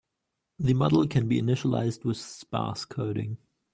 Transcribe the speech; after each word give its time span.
The 0.57 0.73
model 0.73 1.07
can 1.07 1.27
be 1.27 1.39
initialized 1.39 2.05
with 2.05 2.17
sparse 2.17 2.85
coding. 2.85 3.37